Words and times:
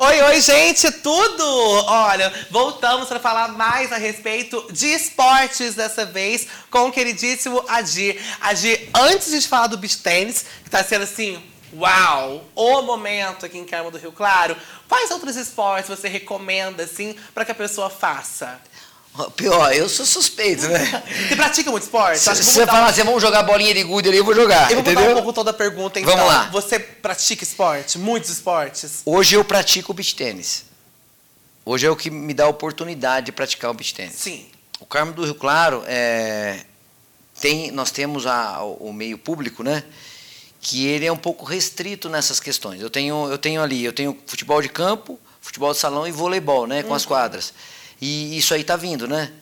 Oi, 0.00 0.22
oi, 0.22 0.40
gente, 0.40 0.92
tudo! 0.92 1.44
Olha, 1.86 2.32
voltamos 2.52 3.08
para 3.08 3.18
falar 3.18 3.48
mais 3.48 3.90
a 3.90 3.96
respeito 3.96 4.64
de 4.70 4.86
esportes 4.86 5.74
dessa 5.74 6.06
vez 6.06 6.46
com 6.70 6.86
o 6.86 6.92
queridíssimo 6.92 7.64
Adir. 7.66 8.16
Adir, 8.40 8.88
antes 8.94 9.28
de 9.28 9.48
falar 9.48 9.66
do 9.66 9.76
beach 9.76 9.98
tennis, 9.98 10.44
que 10.62 10.70
tá 10.70 10.84
sendo 10.84 11.02
assim, 11.02 11.42
uau, 11.74 12.44
o 12.54 12.82
momento 12.82 13.44
aqui 13.44 13.58
em 13.58 13.64
Carmo 13.64 13.90
do 13.90 13.98
Rio 13.98 14.12
Claro, 14.12 14.56
quais 14.88 15.10
outros 15.10 15.34
esportes 15.34 15.90
você 15.90 16.06
recomenda, 16.06 16.84
assim, 16.84 17.16
para 17.34 17.44
que 17.44 17.50
a 17.50 17.56
pessoa 17.56 17.90
faça? 17.90 18.60
Pior, 19.36 19.72
eu 19.72 19.88
sou 19.88 20.06
suspeito, 20.06 20.68
né? 20.68 21.02
Você 21.28 21.36
pratica 21.36 21.70
muito 21.70 21.84
esporte? 21.84 22.18
Se 22.18 22.34
você 22.42 22.66
falar 22.66 22.86
um... 22.86 22.86
assim, 22.86 23.02
vamos 23.02 23.22
jogar 23.22 23.42
bolinha 23.42 23.74
de 23.74 23.82
gude 23.82 24.08
ali, 24.08 24.18
eu 24.18 24.24
vou 24.24 24.34
jogar, 24.34 24.70
Eu 24.70 24.76
vou 24.76 24.80
entendeu? 24.80 25.00
mudar 25.00 25.12
um 25.12 25.14
pouco 25.16 25.32
toda 25.32 25.50
a 25.50 25.54
pergunta, 25.54 25.98
então. 25.98 26.14
Vamos 26.14 26.32
lá. 26.32 26.48
Você 26.50 26.78
pratica 26.78 27.42
esporte? 27.42 27.98
Muitos 27.98 28.30
esportes? 28.30 29.02
Hoje 29.04 29.34
eu 29.34 29.44
pratico 29.44 29.92
beach 29.92 30.14
tênis. 30.14 30.64
Hoje 31.64 31.86
é 31.86 31.90
o 31.90 31.96
que 31.96 32.10
me 32.10 32.32
dá 32.32 32.44
a 32.44 32.48
oportunidade 32.48 33.26
de 33.26 33.32
praticar 33.32 33.70
o 33.70 33.74
beach 33.74 33.92
tênis. 33.94 34.14
Sim. 34.14 34.46
O 34.80 34.86
Carmo 34.86 35.12
do 35.12 35.24
Rio 35.24 35.34
Claro, 35.34 35.82
é, 35.86 36.60
tem, 37.40 37.70
nós 37.70 37.90
temos 37.90 38.26
a, 38.26 38.62
o 38.62 38.92
meio 38.92 39.18
público, 39.18 39.62
né? 39.62 39.82
Que 40.60 40.86
ele 40.86 41.06
é 41.06 41.12
um 41.12 41.16
pouco 41.16 41.44
restrito 41.44 42.08
nessas 42.08 42.40
questões. 42.40 42.80
Eu 42.80 42.90
tenho, 42.90 43.28
eu 43.28 43.38
tenho 43.38 43.62
ali, 43.62 43.84
eu 43.84 43.92
tenho 43.92 44.16
futebol 44.26 44.62
de 44.62 44.68
campo, 44.68 45.18
futebol 45.40 45.72
de 45.72 45.78
salão 45.78 46.06
e 46.06 46.12
voleibol, 46.12 46.66
né? 46.66 46.82
Com 46.82 46.94
as 46.94 47.04
quadras. 47.04 47.52
E 48.00 48.36
isso 48.36 48.54
aí 48.54 48.62
tá 48.64 48.76
vindo, 48.76 49.06
né? 49.08 49.32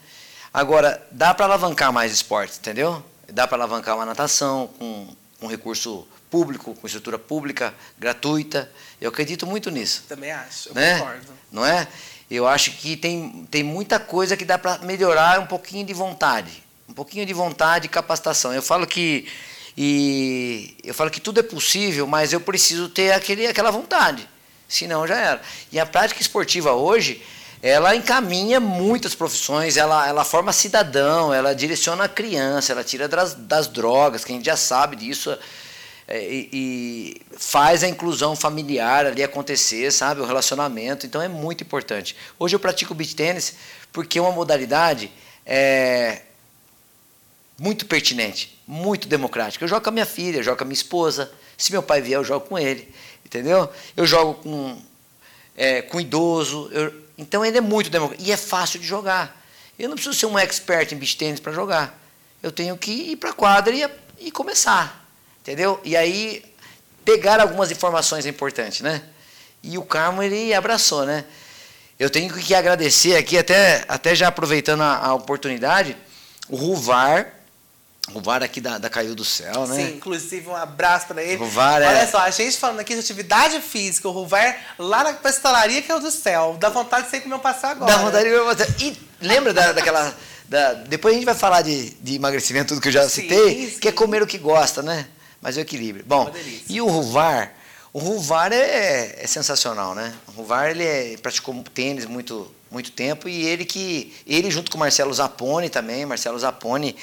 Agora, 0.52 1.04
dá 1.10 1.34
para 1.34 1.44
alavancar 1.44 1.92
mais 1.92 2.12
esportes, 2.12 2.58
entendeu? 2.58 3.04
Dá 3.30 3.46
para 3.46 3.58
alavancar 3.58 3.96
uma 3.96 4.06
natação 4.06 4.68
com, 4.78 5.08
com 5.38 5.46
recurso 5.46 6.06
público, 6.30 6.74
com 6.74 6.86
estrutura 6.86 7.18
pública, 7.18 7.74
gratuita. 7.98 8.70
Eu 9.00 9.10
acredito 9.10 9.46
muito 9.46 9.70
nisso. 9.70 10.04
Também 10.08 10.32
acho, 10.32 10.70
eu 10.70 10.74
né? 10.74 10.98
concordo. 10.98 11.32
Não 11.52 11.64
é? 11.64 11.86
Eu 12.30 12.46
acho 12.46 12.72
que 12.72 12.96
tem, 12.96 13.46
tem 13.50 13.62
muita 13.62 14.00
coisa 14.00 14.36
que 14.36 14.44
dá 14.44 14.58
para 14.58 14.78
melhorar 14.78 15.40
um 15.40 15.46
pouquinho 15.46 15.84
de 15.84 15.92
vontade. 15.92 16.64
Um 16.88 16.94
pouquinho 16.94 17.26
de 17.26 17.32
vontade 17.32 17.86
e 17.86 17.88
capacitação. 17.88 18.52
Eu 18.52 18.62
falo 18.62 18.86
que 18.86 19.28
e 19.76 20.74
eu 20.82 20.94
falo 20.94 21.10
que 21.10 21.20
tudo 21.20 21.38
é 21.38 21.42
possível, 21.42 22.06
mas 22.06 22.32
eu 22.32 22.40
preciso 22.40 22.88
ter 22.88 23.12
aquele, 23.12 23.46
aquela 23.46 23.70
vontade. 23.70 24.26
Senão 24.66 25.06
já 25.06 25.16
era. 25.16 25.42
E 25.70 25.78
a 25.78 25.84
prática 25.84 26.20
esportiva 26.20 26.72
hoje, 26.72 27.22
ela 27.62 27.96
encaminha 27.96 28.60
muitas 28.60 29.14
profissões, 29.14 29.76
ela, 29.76 30.06
ela 30.06 30.24
forma 30.24 30.52
cidadão, 30.52 31.32
ela 31.32 31.54
direciona 31.54 32.04
a 32.04 32.08
criança, 32.08 32.72
ela 32.72 32.84
tira 32.84 33.08
das, 33.08 33.34
das 33.34 33.66
drogas, 33.66 34.24
que 34.24 34.32
a 34.32 34.34
gente 34.34 34.44
já 34.44 34.56
sabe 34.56 34.96
disso, 34.96 35.36
é, 36.08 36.22
e, 36.22 36.48
e 36.52 37.22
faz 37.36 37.82
a 37.82 37.88
inclusão 37.88 38.36
familiar 38.36 39.06
ali 39.06 39.22
acontecer, 39.22 39.90
sabe? 39.90 40.20
O 40.20 40.24
relacionamento. 40.24 41.04
Então 41.04 41.20
é 41.20 41.28
muito 41.28 41.64
importante. 41.64 42.16
Hoje 42.38 42.54
eu 42.54 42.60
pratico 42.60 42.94
beach 42.94 43.16
tênis 43.16 43.54
porque 43.92 44.18
é 44.18 44.22
uma 44.22 44.30
modalidade 44.30 45.10
é, 45.44 46.22
muito 47.58 47.86
pertinente, 47.86 48.62
muito 48.66 49.08
democrática. 49.08 49.64
Eu 49.64 49.68
jogo 49.68 49.82
com 49.82 49.88
a 49.88 49.92
minha 49.92 50.06
filha, 50.06 50.38
eu 50.38 50.42
jogo 50.42 50.58
com 50.58 50.64
a 50.64 50.66
minha 50.66 50.74
esposa. 50.74 51.32
Se 51.58 51.72
meu 51.72 51.82
pai 51.82 52.00
vier, 52.00 52.18
eu 52.18 52.24
jogo 52.24 52.46
com 52.46 52.58
ele. 52.58 52.94
Entendeu? 53.24 53.68
Eu 53.96 54.06
jogo 54.06 54.34
com, 54.34 54.80
é, 55.56 55.82
com 55.82 56.00
idoso. 56.00 56.68
Eu, 56.70 57.05
então 57.18 57.44
ele 57.44 57.58
é 57.58 57.60
muito 57.60 57.90
democrático. 57.90 58.28
E 58.28 58.32
é 58.32 58.36
fácil 58.36 58.78
de 58.78 58.86
jogar. 58.86 59.42
Eu 59.78 59.88
não 59.88 59.96
preciso 59.96 60.16
ser 60.16 60.26
um 60.26 60.38
expert 60.38 60.92
em 60.92 60.96
beach 60.96 61.16
tênis 61.16 61.40
para 61.40 61.52
jogar. 61.52 61.98
Eu 62.42 62.52
tenho 62.52 62.76
que 62.76 62.90
ir 62.90 63.16
para 63.16 63.30
a 63.30 63.32
quadra 63.32 63.74
e, 63.74 63.88
e 64.18 64.30
começar. 64.30 65.06
Entendeu? 65.42 65.80
E 65.84 65.96
aí 65.96 66.44
pegar 67.04 67.40
algumas 67.40 67.70
informações 67.70 68.26
é 68.26 68.28
importante, 68.28 68.82
né? 68.82 69.02
E 69.62 69.78
o 69.78 69.82
Carmo 69.82 70.22
ele 70.22 70.52
abraçou, 70.52 71.06
né? 71.06 71.24
Eu 71.98 72.10
tenho 72.10 72.32
que 72.34 72.54
agradecer 72.54 73.16
aqui, 73.16 73.38
até, 73.38 73.84
até 73.88 74.14
já 74.14 74.28
aproveitando 74.28 74.82
a, 74.82 74.96
a 74.96 75.14
oportunidade, 75.14 75.96
o 76.48 76.56
Ruvar, 76.56 77.32
Ruvar 78.12 78.42
aqui 78.42 78.60
da, 78.60 78.78
da 78.78 78.88
Caiu 78.88 79.14
do 79.14 79.24
Céu, 79.24 79.66
né? 79.66 79.74
Sim, 79.76 79.96
inclusive 79.96 80.48
um 80.48 80.54
abraço 80.54 81.06
para 81.08 81.22
ele. 81.22 81.36
Ruvar 81.36 81.82
é- 81.82 81.88
Olha 81.88 82.06
só, 82.06 82.18
a 82.18 82.30
gente 82.30 82.56
falando 82.56 82.78
aqui 82.80 82.94
de 82.94 83.00
atividade 83.00 83.60
física, 83.60 84.08
o 84.08 84.12
Ruvar 84.12 84.56
lá 84.78 85.02
na 85.04 85.12
pastelaria 85.14 85.82
é 85.88 85.94
o 85.94 85.98
do 85.98 86.10
céu. 86.10 86.56
Dá 86.60 86.68
vontade 86.68 87.06
de 87.06 87.10
ser 87.10 87.20
comer 87.20 87.34
um 87.34 87.38
passeio 87.40 87.72
agora. 87.72 87.90
Dá 87.92 87.98
vontade 87.98 88.28
de 88.30 88.38
você. 88.38 88.66
E 88.84 88.96
lembra 89.20 89.52
da, 89.52 89.72
daquela. 89.72 90.14
Da, 90.48 90.74
depois 90.74 91.12
a 91.14 91.16
gente 91.16 91.26
vai 91.26 91.34
falar 91.34 91.62
de, 91.62 91.90
de 92.00 92.14
emagrecimento, 92.14 92.68
tudo 92.68 92.80
que 92.80 92.88
eu 92.88 92.92
já 92.92 93.08
Sim, 93.08 93.22
citei, 93.22 93.70
sim. 93.70 93.78
que 93.80 93.88
é 93.88 93.92
comer 93.92 94.22
o 94.22 94.26
que 94.26 94.38
gosta, 94.38 94.80
né? 94.82 95.08
Mas 95.42 95.56
o 95.56 95.60
equilíbrio. 95.60 96.04
Bom, 96.06 96.32
e 96.68 96.80
o 96.80 96.86
Ruvar? 96.86 97.52
O 97.92 97.98
Ruvar 97.98 98.52
é, 98.52 99.16
é 99.20 99.26
sensacional, 99.26 99.94
né? 99.96 100.14
O 100.28 100.30
Ruvar 100.30 100.70
ele 100.70 100.84
é- 100.84 101.16
praticou 101.20 101.52
tênis 101.74 102.04
muito, 102.06 102.54
muito 102.70 102.92
tempo 102.92 103.28
e 103.28 103.44
ele 103.44 103.64
que. 103.64 104.14
Ele 104.24 104.48
junto 104.48 104.70
com 104.70 104.76
o 104.76 104.80
Marcelo 104.80 105.12
Zapponi 105.12 105.68
também, 105.68 106.06
Marcelo 106.06 106.38
Zapponi 106.38 106.94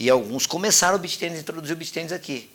e 0.00 0.08
alguns 0.08 0.46
começaram 0.46 0.96
o 0.96 0.98
beach 0.98 1.18
tênis, 1.18 1.40
introduziu 1.40 1.76
o 1.76 1.78
beach 1.78 1.92
tênis 1.92 2.10
aqui. 2.10 2.50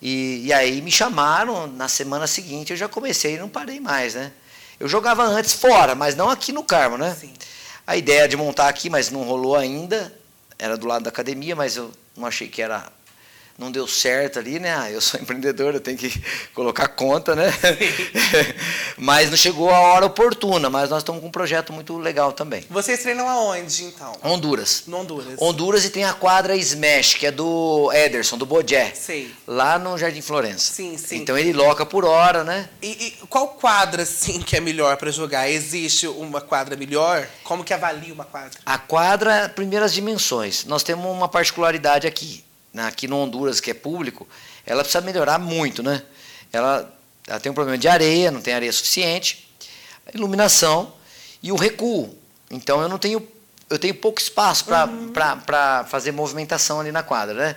E, 0.00 0.46
e 0.46 0.52
aí 0.52 0.80
me 0.80 0.90
chamaram 0.90 1.66
na 1.66 1.88
semana 1.88 2.28
seguinte, 2.28 2.70
eu 2.70 2.76
já 2.76 2.88
comecei 2.88 3.34
e 3.34 3.38
não 3.38 3.48
parei 3.48 3.80
mais, 3.80 4.14
né? 4.14 4.30
Eu 4.78 4.86
jogava 4.86 5.24
antes 5.24 5.52
fora, 5.52 5.96
mas 5.96 6.14
não 6.14 6.30
aqui 6.30 6.52
no 6.52 6.62
Carmo, 6.62 6.96
né? 6.96 7.12
Sim. 7.18 7.34
A 7.84 7.96
ideia 7.96 8.28
de 8.28 8.36
montar 8.36 8.68
aqui, 8.68 8.88
mas 8.88 9.10
não 9.10 9.24
rolou 9.24 9.56
ainda. 9.56 10.16
Era 10.56 10.76
do 10.76 10.86
lado 10.86 11.02
da 11.02 11.08
academia, 11.08 11.56
mas 11.56 11.76
eu 11.76 11.90
não 12.16 12.24
achei 12.24 12.48
que 12.48 12.62
era. 12.62 12.88
Não 13.56 13.70
deu 13.70 13.86
certo 13.86 14.38
ali, 14.38 14.58
né? 14.58 14.74
Ah, 14.76 14.90
eu 14.90 15.00
sou 15.00 15.18
empreendedor, 15.22 15.74
eu 15.74 15.80
tenho 15.80 15.96
que 15.96 16.12
colocar 16.52 16.88
conta, 16.88 17.36
né? 17.36 17.52
mas 18.98 19.30
não 19.30 19.36
chegou 19.36 19.70
a 19.70 19.78
hora 19.78 20.06
oportuna, 20.06 20.68
mas 20.68 20.90
nós 20.90 20.98
estamos 20.98 21.20
com 21.20 21.28
um 21.28 21.30
projeto 21.30 21.72
muito 21.72 21.96
legal 21.96 22.32
também. 22.32 22.64
Vocês 22.68 23.00
treinam 23.00 23.28
aonde, 23.28 23.84
então? 23.84 24.12
Honduras. 24.22 24.84
No 24.86 24.98
Honduras. 24.98 25.40
Honduras 25.40 25.84
e 25.84 25.90
tem 25.90 26.04
a 26.04 26.12
quadra 26.12 26.56
Smash, 26.56 27.14
que 27.14 27.26
é 27.26 27.30
do 27.30 27.92
Ederson, 27.92 28.36
do 28.36 28.44
Bodé. 28.44 28.92
Sei. 28.94 29.32
Lá 29.46 29.78
no 29.78 29.96
Jardim 29.96 30.20
Florença. 30.22 30.72
Sim, 30.72 30.98
sim. 30.98 31.16
Então 31.16 31.38
ele 31.38 31.52
loca 31.52 31.86
por 31.86 32.04
hora, 32.04 32.42
né? 32.42 32.68
E, 32.82 32.88
e 32.88 33.10
qual 33.28 33.48
quadra, 33.48 34.02
assim, 34.02 34.40
que 34.40 34.56
é 34.56 34.60
melhor 34.60 34.96
para 34.96 35.10
jogar? 35.10 35.48
Existe 35.48 36.08
uma 36.08 36.40
quadra 36.40 36.76
melhor? 36.76 37.28
Como 37.44 37.62
que 37.62 37.72
avalia 37.72 38.12
uma 38.12 38.24
quadra? 38.24 38.58
A 38.66 38.78
quadra, 38.78 39.48
primeiras 39.48 39.92
dimensões. 39.94 40.64
Nós 40.64 40.82
temos 40.82 41.06
uma 41.06 41.28
particularidade 41.28 42.06
aqui. 42.06 42.44
Né? 42.74 42.84
Aqui 42.84 43.06
no 43.06 43.16
Honduras, 43.16 43.60
que 43.60 43.70
é 43.70 43.74
público, 43.74 44.26
ela 44.66 44.82
precisa 44.82 45.02
melhorar 45.02 45.38
muito, 45.38 45.82
né? 45.82 46.02
Ela, 46.52 46.92
ela 47.26 47.40
tem 47.40 47.50
um 47.50 47.54
problema 47.54 47.78
de 47.78 47.86
areia, 47.86 48.32
não 48.32 48.42
tem 48.42 48.52
areia 48.52 48.72
suficiente, 48.72 49.48
iluminação 50.12 50.92
e 51.40 51.52
o 51.52 51.56
recuo. 51.56 52.18
Então 52.50 52.82
eu 52.82 52.88
não 52.88 52.98
tenho, 52.98 53.26
eu 53.70 53.78
tenho 53.78 53.94
pouco 53.94 54.20
espaço 54.20 54.64
para 54.64 55.84
fazer 55.84 56.10
movimentação 56.10 56.80
ali 56.80 56.90
na 56.90 57.02
quadra, 57.02 57.34
né? 57.34 57.56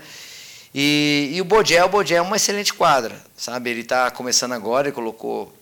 E, 0.73 1.31
e 1.33 1.41
o 1.41 1.45
Bodé, 1.45 1.83
o 1.83 1.89
Bodé 1.89 2.15
é 2.15 2.21
uma 2.21 2.35
excelente 2.35 2.73
quadra, 2.73 3.19
sabe? 3.35 3.71
Ele 3.71 3.81
está 3.81 4.11
começando 4.11 4.51
agora, 4.51 4.87
ele 4.87 4.95
colocou 4.95 5.53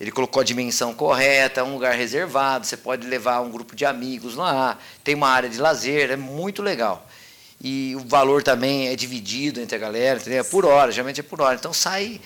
ele 0.00 0.12
colocou 0.12 0.40
a 0.40 0.44
dimensão 0.44 0.94
correta, 0.94 1.64
um 1.64 1.72
lugar 1.72 1.92
reservado, 1.94 2.64
você 2.64 2.76
pode 2.76 3.04
levar 3.04 3.40
um 3.40 3.50
grupo 3.50 3.74
de 3.74 3.84
amigos 3.84 4.36
lá, 4.36 4.78
tem 5.02 5.12
uma 5.16 5.28
área 5.28 5.48
de 5.48 5.58
lazer, 5.58 6.12
é 6.12 6.16
muito 6.16 6.62
legal. 6.62 7.04
E 7.60 7.96
o 7.96 8.00
valor 8.00 8.42
também 8.42 8.88
é 8.88 8.94
dividido 8.96 9.60
entre 9.60 9.76
a 9.76 9.78
galera, 9.78 10.20
entendeu? 10.20 10.40
É 10.40 10.44
por 10.44 10.64
hora, 10.64 10.92
geralmente 10.92 11.20
é 11.20 11.22
por 11.22 11.40
hora. 11.40 11.56
Então 11.56 11.72
sai. 11.72 12.20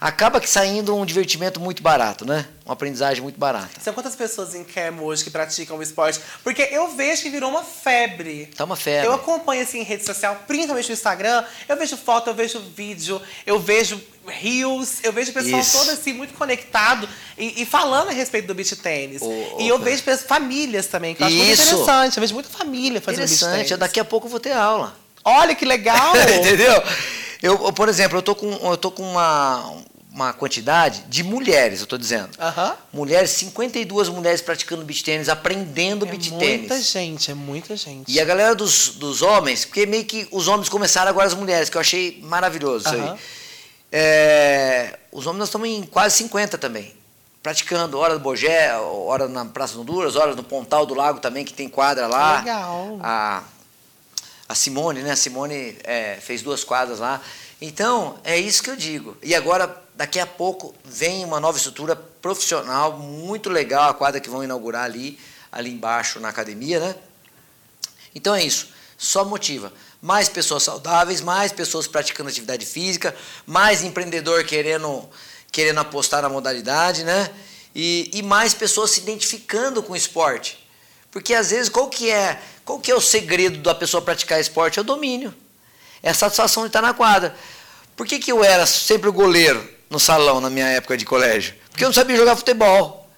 Acaba 0.00 0.40
que 0.40 0.48
saindo 0.48 0.94
um 0.96 1.04
divertimento 1.04 1.60
muito 1.60 1.82
barato, 1.82 2.26
né? 2.26 2.46
Uma 2.64 2.74
aprendizagem 2.74 3.22
muito 3.22 3.38
barata. 3.38 3.80
São 3.80 3.92
quantas 3.92 4.14
pessoas 4.16 4.54
em 4.54 4.64
Kermo 4.64 5.04
hoje 5.04 5.22
que 5.22 5.30
praticam 5.30 5.78
o 5.78 5.82
esporte? 5.82 6.20
Porque 6.42 6.62
eu 6.70 6.88
vejo 6.94 7.22
que 7.22 7.30
virou 7.30 7.50
uma 7.50 7.62
febre. 7.62 8.46
Tá 8.56 8.64
uma 8.64 8.76
febre. 8.76 9.06
Eu 9.06 9.14
acompanho 9.14 9.62
assim 9.62 9.80
em 9.80 9.84
rede 9.84 10.04
social, 10.04 10.42
principalmente 10.46 10.88
no 10.88 10.94
Instagram. 10.94 11.44
Eu 11.68 11.76
vejo 11.76 11.96
foto, 11.96 12.28
eu 12.28 12.34
vejo 12.34 12.60
vídeo, 12.60 13.20
eu 13.46 13.58
vejo 13.58 14.00
reels, 14.26 14.98
eu 15.02 15.12
vejo 15.12 15.30
o 15.30 15.34
pessoal 15.34 15.60
Isso. 15.60 15.78
todo 15.78 15.90
assim 15.90 16.12
muito 16.12 16.34
conectado 16.34 17.08
e, 17.36 17.62
e 17.62 17.66
falando 17.66 18.08
a 18.08 18.12
respeito 18.12 18.46
do 18.46 18.54
beach 18.54 18.74
tênis. 18.76 19.20
Ô, 19.22 19.56
e 19.58 19.68
eu 19.68 19.76
ô, 19.76 19.78
vejo 19.78 20.02
famílias 20.26 20.86
também, 20.86 21.14
que 21.14 21.22
eu 21.22 21.26
acho 21.26 21.36
muito 21.36 21.52
Isso. 21.52 21.62
interessante. 21.62 22.16
Eu 22.16 22.20
vejo 22.22 22.34
muita 22.34 22.48
família 22.48 23.00
fazendo 23.00 23.20
beach 23.20 23.34
Interessante, 23.34 23.68
tênis. 23.68 23.78
daqui 23.80 24.00
a 24.00 24.04
pouco 24.04 24.26
eu 24.26 24.30
vou 24.30 24.40
ter 24.40 24.52
aula. 24.52 24.96
Olha 25.24 25.54
que 25.54 25.64
legal! 25.64 26.12
Entendeu? 26.40 26.82
Eu, 27.44 27.66
eu, 27.66 27.72
por 27.72 27.88
exemplo, 27.90 28.16
eu 28.18 28.22
tô 28.22 28.34
com, 28.34 28.50
eu 28.50 28.76
tô 28.76 28.90
com 28.90 29.02
uma, 29.02 29.74
uma 30.10 30.32
quantidade 30.32 31.02
de 31.08 31.22
mulheres, 31.22 31.80
eu 31.80 31.86
tô 31.86 31.98
dizendo. 31.98 32.30
Aham. 32.40 32.74
Mulheres, 32.90 33.30
52 33.30 34.08
mulheres 34.08 34.40
praticando 34.40 34.82
beach 34.82 35.04
tênis, 35.04 35.28
aprendendo 35.28 36.06
É 36.06 36.08
muita 36.08 36.38
tênis. 36.38 36.90
gente, 36.90 37.30
é 37.30 37.34
muita 37.34 37.76
gente. 37.76 38.10
E 38.10 38.18
a 38.18 38.24
galera 38.24 38.54
dos, 38.54 38.90
dos 38.94 39.20
homens, 39.20 39.66
porque 39.66 39.84
meio 39.84 40.06
que 40.06 40.26
os 40.30 40.48
homens 40.48 40.70
começaram 40.70 41.10
agora 41.10 41.26
as 41.26 41.34
mulheres, 41.34 41.68
que 41.68 41.76
eu 41.76 41.80
achei 41.82 42.18
maravilhoso 42.22 42.86
isso 42.86 42.94
aí. 42.94 43.18
É, 43.92 44.98
os 45.12 45.26
homens 45.26 45.40
nós 45.40 45.48
estamos 45.48 45.68
em 45.68 45.82
quase 45.82 46.16
50 46.16 46.56
também. 46.58 46.94
Praticando, 47.42 47.98
hora 47.98 48.14
do 48.14 48.20
Bogé, 48.20 48.74
hora 48.78 49.28
na 49.28 49.44
Praça 49.44 49.74
do 49.74 49.82
Honduras, 49.82 50.16
hora 50.16 50.34
no 50.34 50.42
Pontal 50.42 50.86
do 50.86 50.94
Lago 50.94 51.20
também, 51.20 51.44
que 51.44 51.52
tem 51.52 51.68
quadra 51.68 52.06
lá. 52.06 52.38
Legal. 52.38 52.98
A, 53.02 53.42
a 54.48 54.54
Simone, 54.54 55.02
né? 55.02 55.12
A 55.12 55.16
Simone 55.16 55.76
é, 55.84 56.18
fez 56.20 56.42
duas 56.42 56.62
quadras 56.64 56.98
lá. 56.98 57.22
Então, 57.60 58.18
é 58.24 58.38
isso 58.38 58.62
que 58.62 58.70
eu 58.70 58.76
digo. 58.76 59.16
E 59.22 59.34
agora, 59.34 59.82
daqui 59.94 60.18
a 60.20 60.26
pouco, 60.26 60.74
vem 60.84 61.24
uma 61.24 61.40
nova 61.40 61.56
estrutura 61.56 61.96
profissional, 61.96 62.98
muito 62.98 63.48
legal, 63.48 63.90
a 63.90 63.94
quadra 63.94 64.20
que 64.20 64.28
vão 64.28 64.44
inaugurar 64.44 64.84
ali, 64.84 65.18
ali 65.50 65.70
embaixo 65.70 66.20
na 66.20 66.28
academia, 66.28 66.80
né? 66.80 66.96
Então 68.14 68.34
é 68.34 68.44
isso, 68.44 68.68
só 68.96 69.24
motiva. 69.24 69.72
Mais 70.00 70.28
pessoas 70.28 70.62
saudáveis, 70.62 71.20
mais 71.20 71.52
pessoas 71.52 71.86
praticando 71.86 72.28
atividade 72.28 72.66
física, 72.66 73.16
mais 73.46 73.82
empreendedor 73.82 74.44
querendo, 74.44 75.08
querendo 75.50 75.78
apostar 75.78 76.22
na 76.22 76.28
modalidade, 76.28 77.02
né? 77.02 77.30
E, 77.74 78.10
e 78.12 78.22
mais 78.22 78.52
pessoas 78.52 78.90
se 78.90 79.00
identificando 79.00 79.82
com 79.82 79.94
o 79.94 79.96
esporte. 79.96 80.64
Porque 81.10 81.32
às 81.32 81.50
vezes 81.50 81.68
qual 81.68 81.88
que 81.88 82.10
é, 82.10 82.40
qual 82.64 82.80
que 82.80 82.90
é 82.90 82.94
o 82.94 83.00
segredo 83.00 83.58
da 83.58 83.74
pessoa 83.74 84.00
praticar 84.00 84.40
esporte? 84.40 84.78
É 84.78 84.82
o 84.82 84.84
domínio. 84.84 85.34
É 86.02 86.10
a 86.10 86.14
satisfação 86.14 86.62
de 86.62 86.68
estar 86.68 86.82
na 86.82 86.94
quadra. 86.94 87.34
Por 87.96 88.06
que, 88.06 88.18
que 88.18 88.32
eu 88.32 88.42
era 88.42 88.66
sempre 88.66 89.08
o 89.08 89.12
goleiro 89.12 89.68
no 89.88 90.00
salão 90.00 90.40
na 90.40 90.50
minha 90.50 90.66
época 90.66 90.96
de 90.96 91.04
colégio? 91.04 91.54
Porque 91.70 91.84
eu 91.84 91.88
não 91.88 91.94
sabia 91.94 92.16
jogar 92.16 92.36
futebol. 92.36 93.08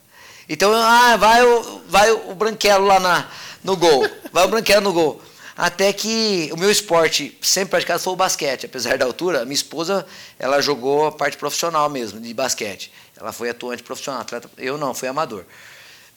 Então, 0.49 0.73
ah, 0.73 1.17
vai 1.17 1.43
o, 1.43 1.83
vai 1.89 2.11
o 2.11 2.35
branquelo 2.35 2.87
lá 2.87 3.01
na, 3.01 3.29
no 3.65 3.77
gol. 3.77 4.09
Vai 4.33 4.45
o 4.45 4.49
branquelo 4.49 4.83
no 4.83 4.93
gol. 4.93 5.23
Até 5.57 5.93
que 5.93 6.51
o 6.53 6.57
meu 6.57 6.71
esporte 6.71 7.37
sempre 7.41 7.71
praticado 7.71 8.03
foi 8.03 8.13
o 8.13 8.17
basquete. 8.17 8.67
Apesar 8.67 8.99
da 8.99 9.07
altura, 9.07 9.45
minha 9.45 9.55
esposa, 9.55 10.07
ela 10.39 10.61
jogou 10.61 11.07
a 11.07 11.13
parte 11.13 11.37
profissional 11.37 11.89
mesmo, 11.89 12.21
de 12.21 12.35
basquete. 12.35 12.93
Ela 13.17 13.33
foi 13.33 13.49
atuante 13.49 13.83
profissional. 13.83 14.25
Eu 14.59 14.77
não, 14.77 14.93
fui 14.93 15.09
amador. 15.09 15.45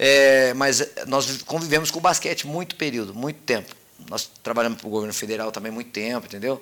É, 0.01 0.53
mas 0.53 0.81
nós 1.07 1.43
convivemos 1.43 1.91
com 1.91 1.99
o 1.99 2.01
basquete 2.01 2.47
muito 2.47 2.77
período, 2.77 3.13
muito 3.13 3.41
tempo. 3.41 3.75
Nós 4.09 4.31
trabalhamos 4.41 4.79
para 4.79 4.87
o 4.87 4.89
governo 4.89 5.13
federal 5.13 5.51
também 5.51 5.69
muito 5.69 5.91
tempo, 5.91 6.25
entendeu? 6.25 6.61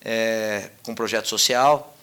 É, 0.00 0.70
com 0.84 0.94
projeto 0.94 1.26
social. 1.26 1.96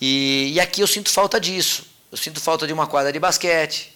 E, 0.00 0.52
e 0.54 0.60
aqui 0.60 0.80
eu 0.80 0.86
sinto 0.86 1.10
falta 1.10 1.38
disso. 1.38 1.86
Eu 2.10 2.16
sinto 2.16 2.40
falta 2.40 2.66
de 2.66 2.72
uma 2.72 2.86
quadra 2.86 3.12
de 3.12 3.20
basquete. 3.20 3.94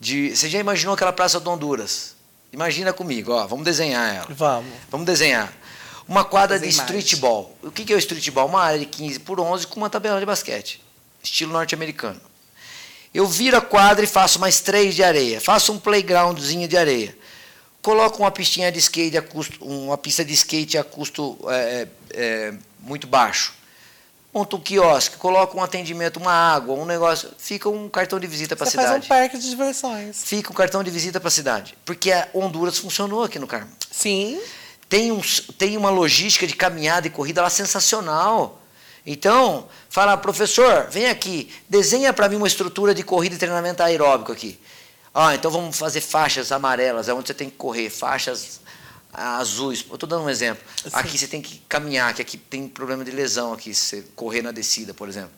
De, 0.00 0.34
você 0.34 0.48
já 0.48 0.58
imaginou 0.58 0.94
aquela 0.94 1.12
Praça 1.12 1.38
do 1.38 1.48
Honduras? 1.48 2.16
Imagina 2.52 2.92
comigo, 2.92 3.32
ó, 3.32 3.46
vamos 3.46 3.64
desenhar 3.64 4.14
ela. 4.14 4.26
Vamos. 4.30 4.72
Vamos 4.90 5.06
desenhar. 5.06 5.52
Uma 6.08 6.24
quadra 6.24 6.58
de 6.58 6.66
streetball. 6.68 7.56
O 7.62 7.70
que 7.70 7.92
é 7.92 7.96
o 7.96 7.98
streetball? 7.98 8.48
Uma 8.48 8.62
área 8.62 8.78
de 8.78 8.86
15 8.86 9.20
por 9.20 9.38
11 9.38 9.66
com 9.66 9.76
uma 9.76 9.90
tabela 9.90 10.18
de 10.18 10.26
basquete. 10.26 10.82
Estilo 11.22 11.52
norte-americano. 11.52 12.20
Eu 13.14 13.26
viro 13.26 13.56
a 13.56 13.60
quadra 13.60 14.04
e 14.04 14.08
faço 14.08 14.38
mais 14.38 14.60
três 14.60 14.94
de 14.94 15.02
areia. 15.02 15.40
Faço 15.40 15.72
um 15.72 15.78
playgroundzinho 15.78 16.68
de 16.68 16.76
areia. 16.76 17.16
Coloco 17.80 18.18
uma 18.18 18.30
pistinha 18.30 18.70
de 18.70 18.78
skate 18.78 19.16
a 19.16 19.22
custo, 19.22 19.64
uma 19.64 19.96
pista 19.96 20.24
de 20.24 20.32
skate 20.32 20.76
a 20.76 20.84
custo 20.84 21.38
é, 21.48 21.88
é, 22.10 22.54
muito 22.80 23.06
baixo 23.06 23.58
monta 24.32 24.56
um 24.56 24.60
quiosque, 24.60 25.16
coloca 25.16 25.56
um 25.56 25.62
atendimento, 25.62 26.18
uma 26.18 26.32
água, 26.32 26.74
um 26.74 26.84
negócio, 26.84 27.30
fica 27.38 27.68
um 27.68 27.88
cartão 27.88 28.20
de 28.20 28.26
visita 28.26 28.54
para 28.54 28.66
a 28.66 28.70
cidade. 28.70 28.88
faz 28.88 29.04
um 29.04 29.08
parque 29.08 29.38
de 29.38 29.48
diversões. 29.48 30.22
Fica 30.24 30.52
um 30.52 30.54
cartão 30.54 30.82
de 30.84 30.90
visita 30.90 31.18
para 31.18 31.28
a 31.28 31.30
cidade. 31.30 31.76
Porque 31.84 32.12
a 32.12 32.28
Honduras 32.34 32.78
funcionou 32.78 33.24
aqui 33.24 33.38
no 33.38 33.46
Carmo. 33.46 33.70
Sim. 33.90 34.40
Tem, 34.88 35.12
um, 35.12 35.20
tem 35.58 35.76
uma 35.76 35.90
logística 35.90 36.46
de 36.46 36.54
caminhada 36.54 37.06
e 37.06 37.10
corrida 37.10 37.42
lá 37.42 37.50
sensacional. 37.50 38.60
Então, 39.06 39.68
fala, 39.88 40.16
professor, 40.16 40.88
vem 40.90 41.08
aqui, 41.08 41.52
desenha 41.68 42.12
para 42.12 42.28
mim 42.28 42.36
uma 42.36 42.46
estrutura 42.46 42.94
de 42.94 43.02
corrida 43.02 43.34
e 43.34 43.38
treinamento 43.38 43.82
aeróbico 43.82 44.32
aqui. 44.32 44.58
Ah, 45.14 45.34
então 45.34 45.50
vamos 45.50 45.76
fazer 45.78 46.00
faixas 46.00 46.52
amarelas, 46.52 47.08
é 47.08 47.14
onde 47.14 47.26
você 47.26 47.34
tem 47.34 47.50
que 47.50 47.56
correr, 47.56 47.90
faixas 47.90 48.60
azuis. 49.12 49.84
Eu 49.88 49.94
estou 49.94 50.08
dando 50.08 50.24
um 50.24 50.30
exemplo. 50.30 50.62
Sim. 50.82 50.90
Aqui 50.92 51.18
você 51.18 51.26
tem 51.26 51.42
que 51.42 51.58
caminhar, 51.68 52.14
que 52.14 52.22
aqui 52.22 52.36
tem 52.36 52.68
problema 52.68 53.04
de 53.04 53.10
lesão 53.10 53.52
aqui, 53.52 53.74
se 53.74 53.82
você 53.82 54.04
correr 54.14 54.42
na 54.42 54.52
descida, 54.52 54.92
por 54.94 55.08
exemplo. 55.08 55.30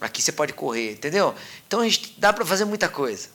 Aqui 0.00 0.20
você 0.20 0.32
pode 0.32 0.52
correr, 0.52 0.92
entendeu? 0.92 1.34
Então 1.66 1.80
a 1.80 1.84
gente 1.84 2.14
dá 2.18 2.32
para 2.32 2.44
fazer 2.44 2.64
muita 2.64 2.88
coisa. 2.88 3.28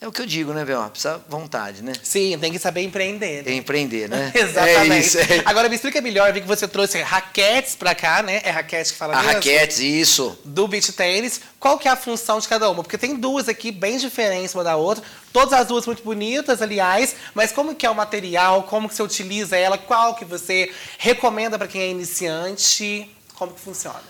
É 0.00 0.06
o 0.08 0.12
que 0.12 0.20
eu 0.20 0.26
digo, 0.26 0.52
né, 0.52 0.64
Bel? 0.64 0.82
Precisa 0.90 1.18
vontade, 1.28 1.82
né? 1.82 1.92
Sim, 2.02 2.36
tem 2.38 2.52
que 2.52 2.58
saber 2.58 2.82
empreender. 2.82 3.42
Né? 3.42 3.54
empreender, 3.54 4.08
né? 4.08 4.32
Exatamente. 4.36 4.92
É 4.92 4.98
isso, 4.98 5.18
é. 5.18 5.42
Agora 5.46 5.68
me 5.68 5.76
explica 5.76 6.00
melhor, 6.00 6.30
vi 6.32 6.42
que 6.42 6.46
você 6.46 6.68
trouxe 6.68 7.00
raquetes 7.00 7.74
para 7.74 7.94
cá, 7.94 8.22
né? 8.22 8.42
É 8.44 8.50
raquete 8.50 8.92
que 8.92 8.98
fala 8.98 9.14
a 9.14 9.16
mesmo? 9.16 9.32
raquetes, 9.32 9.78
isso. 9.78 10.38
Do 10.44 10.68
beach 10.68 10.92
tênis. 10.92 11.40
Qual 11.58 11.78
que 11.78 11.88
é 11.88 11.90
a 11.90 11.96
função 11.96 12.38
de 12.38 12.46
cada 12.46 12.68
uma? 12.68 12.82
Porque 12.82 12.98
tem 12.98 13.14
duas 13.16 13.48
aqui 13.48 13.72
bem 13.72 13.96
diferentes 13.96 14.54
uma 14.54 14.62
da 14.62 14.76
outra. 14.76 15.02
Todas 15.32 15.54
as 15.54 15.66
duas 15.68 15.86
muito 15.86 16.02
bonitas, 16.02 16.60
aliás. 16.60 17.16
Mas 17.32 17.50
como 17.50 17.74
que 17.74 17.86
é 17.86 17.90
o 17.90 17.94
material? 17.94 18.64
Como 18.64 18.88
que 18.88 18.94
você 18.94 19.02
utiliza 19.02 19.56
ela? 19.56 19.78
Qual 19.78 20.14
que 20.16 20.24
você 20.26 20.70
recomenda 20.98 21.56
para 21.56 21.66
quem 21.66 21.80
é 21.80 21.88
iniciante? 21.88 23.10
Como 23.36 23.54
que 23.54 23.60
funciona? 23.60 24.02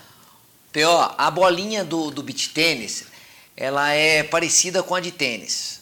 P.O., 0.73 1.13
a 1.17 1.31
bolinha 1.31 1.85
do, 1.85 2.11
do 2.11 2.21
beach 2.21 2.49
tênis, 2.49 3.05
ela 3.55 3.91
é 3.91 4.23
parecida 4.23 4.83
com 4.83 4.95
a 4.95 4.99
de 4.99 5.11
tênis. 5.11 5.81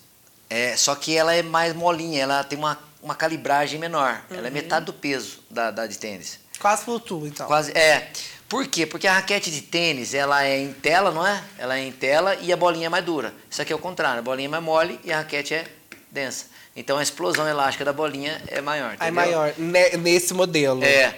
É, 0.49 0.77
só 0.77 0.93
que 0.95 1.15
ela 1.15 1.33
é 1.33 1.41
mais 1.41 1.73
molinha, 1.73 2.21
ela 2.21 2.43
tem 2.43 2.57
uma, 2.57 2.77
uma 3.01 3.15
calibragem 3.15 3.79
menor. 3.79 4.21
Uhum. 4.29 4.37
Ela 4.37 4.47
é 4.47 4.49
uhum. 4.49 4.53
metade 4.53 4.85
do 4.85 4.93
peso 4.93 5.39
da, 5.49 5.71
da 5.71 5.87
de 5.87 5.97
tênis. 5.97 6.39
Quase 6.59 6.83
flutua, 6.83 7.27
então. 7.27 7.47
Quase, 7.47 7.71
é. 7.71 8.09
Por 8.47 8.67
quê? 8.67 8.85
Porque 8.85 9.07
a 9.07 9.13
raquete 9.13 9.49
de 9.49 9.61
tênis, 9.61 10.13
ela 10.13 10.45
é 10.45 10.59
em 10.59 10.71
tela, 10.73 11.11
não 11.11 11.25
é? 11.25 11.43
Ela 11.57 11.79
é 11.79 11.81
em 11.81 11.91
tela 11.91 12.35
e 12.35 12.53
a 12.53 12.57
bolinha 12.57 12.85
é 12.85 12.89
mais 12.89 13.03
dura. 13.03 13.33
Isso 13.49 13.61
aqui 13.61 13.73
é 13.73 13.75
o 13.75 13.79
contrário. 13.79 14.19
A 14.19 14.21
bolinha 14.21 14.47
é 14.47 14.51
mais 14.51 14.63
mole 14.63 14.99
e 15.03 15.11
a 15.11 15.17
raquete 15.17 15.55
é 15.55 15.65
densa. 16.11 16.45
Então 16.75 16.97
a 16.99 17.03
explosão 17.03 17.47
elástica 17.47 17.83
da 17.83 17.91
bolinha 17.91 18.39
é 18.47 18.61
maior. 18.61 18.91
É 18.91 19.07
entendeu? 19.07 19.07
É 19.07 19.11
maior, 19.11 19.53
nesse 19.99 20.33
modelo. 20.35 20.83
É. 20.83 21.15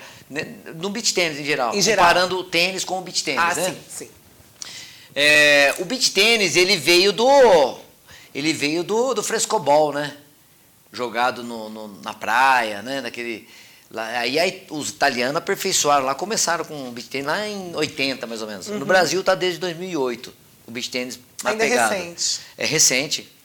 No 0.75 0.89
beach 0.89 1.13
tênis 1.13 1.37
em 1.37 1.43
geral. 1.43 1.75
Em 1.75 1.81
geral. 1.81 2.07
Comparando 2.07 2.37
o 2.37 2.43
tênis 2.45 2.85
com 2.85 2.97
o 2.97 3.01
beach 3.01 3.23
tênis, 3.23 3.41
ah, 3.41 3.53
né? 3.53 3.63
sim, 3.65 3.77
sim. 3.89 4.09
É, 5.15 5.73
o 5.79 5.85
beach 5.85 6.11
tênis, 6.11 6.55
ele 6.57 6.75
veio 6.75 7.13
do 7.13 7.79
ele 8.35 8.51
veio 8.51 8.83
do, 8.83 9.13
do 9.13 9.23
frescobol, 9.23 9.93
né? 9.93 10.17
Jogado 10.91 11.41
no, 11.41 11.69
no, 11.69 12.01
na 12.01 12.13
praia, 12.13 12.81
né? 12.81 12.99
Naquele, 12.99 13.47
lá, 13.89 14.07
aí, 14.07 14.37
aí, 14.37 14.67
os 14.69 14.89
italianos 14.89 15.37
aperfeiçoaram 15.37 16.05
lá, 16.05 16.13
começaram 16.13 16.65
com 16.65 16.89
o 16.89 16.91
beach 16.91 17.07
tênis 17.07 17.27
lá 17.27 17.47
em 17.47 17.73
80, 17.73 18.27
mais 18.27 18.41
ou 18.41 18.47
menos. 18.47 18.67
Uhum. 18.67 18.79
No 18.79 18.85
Brasil 18.85 19.21
está 19.21 19.33
desde 19.35 19.57
2008, 19.59 20.33
o 20.67 20.71
beach 20.71 20.89
tênis 20.89 21.17
na 21.41 21.51
Ainda 21.51 21.65
é 21.65 21.69
pegada. 21.69 21.95
é 21.95 21.97
recente. 21.97 22.41
É 22.57 22.65
recente. 22.65 23.35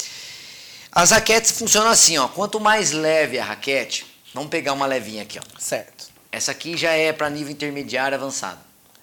As 0.91 1.13
raquetes 1.13 1.53
funcionam 1.53 1.91
assim, 1.91 2.19
ó. 2.19 2.27
Quanto 2.27 2.59
mais 2.59 2.91
leve 2.91 3.39
a 3.39 3.45
raquete, 3.45 4.05
vamos 4.35 4.51
pegar 4.51 4.73
uma 4.73 4.87
levinha 4.87 5.23
aqui, 5.23 5.39
ó. 5.39 5.43
Certo. 5.61 6.09
Essa 6.33 6.51
aqui 6.51 6.77
já 6.77 6.91
é 6.93 7.13
para 7.13 7.31
nível 7.31 7.53
intermediário 7.53 8.17
avançado. 8.17 8.59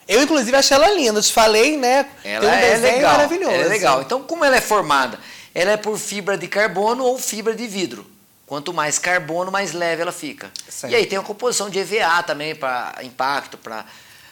Eu, 0.08 0.22
inclusive, 0.24 0.56
achei 0.56 0.76
ela 0.76 0.90
linda. 0.92 1.20
Eu 1.20 1.24
te 1.24 1.34
falei, 1.34 1.78
né? 1.78 2.08
Ela 2.24 2.46
um 2.46 2.50
é 2.50 2.78
legal. 2.78 3.12
maravilhoso. 3.12 3.52
Ela 3.52 3.64
é 3.66 3.68
legal. 3.68 4.02
Então, 4.02 4.24
como 4.24 4.46
ela 4.46 4.56
é 4.56 4.62
formada? 4.62 5.20
ela 5.58 5.72
é 5.72 5.78
por 5.78 5.98
fibra 5.98 6.38
de 6.38 6.48
carbono 6.48 7.04
ou 7.04 7.18
fibra 7.18 7.56
de 7.56 7.66
vidro. 7.66 8.06
Quanto 8.46 8.72
mais 8.72 9.00
carbono, 9.00 9.52
mais 9.52 9.74
leve 9.74 10.04
ela 10.04 10.12
fica. 10.12 10.52
Certo. 10.70 10.94
E 10.94 10.96
aí 10.96 11.08
tem 11.08 11.18
a 11.18 11.24
composição 11.24 11.68
de 11.68 11.80
EVA 11.80 12.22
também 12.22 12.54
para 12.54 12.94
impacto, 13.02 13.58
para 13.58 13.84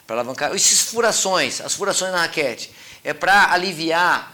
alavancar. 0.08 0.54
Esses 0.54 0.82
furações, 0.82 1.62
as 1.62 1.74
furações 1.74 2.12
na 2.12 2.22
raquete, 2.22 2.72
é 3.04 3.12
para 3.12 3.52
aliviar 3.52 4.32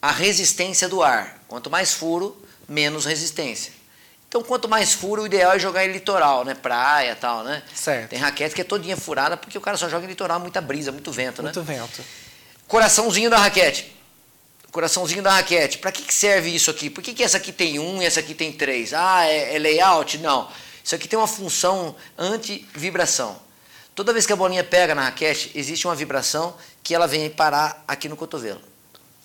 a 0.00 0.12
resistência 0.12 0.88
do 0.88 1.02
ar. 1.02 1.42
Quanto 1.48 1.68
mais 1.68 1.92
furo, 1.92 2.40
menos 2.68 3.04
resistência. 3.04 3.72
Então, 4.28 4.42
quanto 4.42 4.68
mais 4.68 4.92
furo, 4.92 5.22
o 5.22 5.26
ideal 5.26 5.52
é 5.54 5.58
jogar 5.58 5.86
em 5.86 5.92
litoral, 5.92 6.44
né? 6.44 6.54
Praia 6.54 7.12
e 7.12 7.14
tal, 7.14 7.42
né? 7.42 7.62
Certo. 7.74 8.10
Tem 8.10 8.18
raquete 8.18 8.54
que 8.54 8.60
é 8.60 8.64
todinha 8.64 8.96
furada 8.96 9.36
porque 9.36 9.56
o 9.56 9.60
cara 9.60 9.76
só 9.76 9.88
joga 9.88 10.04
em 10.04 10.08
litoral, 10.08 10.38
muita 10.38 10.60
brisa, 10.60 10.92
muito 10.92 11.10
vento, 11.10 11.42
muito 11.42 11.58
né? 11.60 11.64
Muito 11.64 11.82
vento. 11.82 12.04
Coraçãozinho 12.66 13.30
da 13.30 13.38
raquete 13.38 13.98
coraçãozinho 14.70 15.22
da 15.22 15.32
raquete. 15.32 15.78
Para 15.78 15.92
que, 15.92 16.02
que 16.02 16.14
serve 16.14 16.54
isso 16.54 16.70
aqui? 16.70 16.90
Por 16.90 17.02
que, 17.02 17.12
que 17.12 17.22
essa 17.22 17.36
aqui 17.36 17.52
tem 17.52 17.78
um 17.78 18.02
e 18.02 18.06
essa 18.06 18.20
aqui 18.20 18.34
tem 18.34 18.52
três? 18.52 18.92
Ah, 18.92 19.26
é, 19.26 19.56
é 19.56 19.58
layout? 19.58 20.18
Não. 20.18 20.48
Isso 20.82 20.94
aqui 20.94 21.08
tem 21.08 21.18
uma 21.18 21.26
função 21.26 21.94
anti-vibração. 22.16 23.36
Toda 23.94 24.12
vez 24.12 24.26
que 24.26 24.32
a 24.32 24.36
bolinha 24.36 24.62
pega 24.62 24.94
na 24.94 25.02
raquete, 25.02 25.50
existe 25.54 25.86
uma 25.86 25.94
vibração 25.94 26.54
que 26.82 26.94
ela 26.94 27.06
vem 27.06 27.28
parar 27.28 27.82
aqui 27.86 28.08
no 28.08 28.16
cotovelo. 28.16 28.60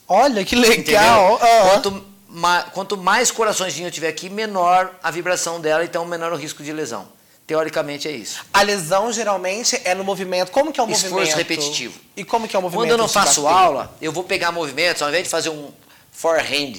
Olha 0.07 0.43
que 0.43 0.55
legal! 0.55 1.33
Uhum. 1.33 1.69
Quanto, 1.69 2.05
ma, 2.33 2.63
quanto 2.63 2.97
mais 2.97 3.29
coraçõezinho 3.29 3.87
eu 3.87 3.91
tiver 3.91 4.07
aqui, 4.07 4.27
menor 4.27 4.91
a 5.03 5.11
vibração 5.11 5.61
dela, 5.61 5.85
então 5.85 6.03
menor 6.05 6.33
o 6.33 6.35
risco 6.35 6.63
de 6.63 6.73
lesão. 6.73 7.07
Teoricamente 7.45 8.07
é 8.07 8.11
isso. 8.11 8.43
A 8.51 8.63
lesão 8.63 9.11
geralmente 9.11 9.79
é 9.83 9.93
no 9.93 10.03
movimento. 10.03 10.51
Como 10.51 10.71
que 10.71 10.79
é 10.79 10.83
o 10.83 10.89
Esforço 10.89 11.13
movimento? 11.13 11.27
Esforço 11.27 11.37
repetitivo. 11.37 11.99
E 12.15 12.23
como 12.23 12.47
que 12.47 12.55
é 12.55 12.59
o 12.59 12.61
movimento? 12.61 12.81
Quando 12.83 12.91
eu 12.91 12.97
não 12.97 13.07
faço 13.07 13.47
aula, 13.47 13.95
eu 14.01 14.11
vou 14.11 14.23
pegar 14.23 14.51
movimentos, 14.51 15.01
ao 15.01 15.09
invés 15.09 15.25
de 15.25 15.29
fazer 15.29 15.49
um 15.49 15.71
forehand. 16.11 16.73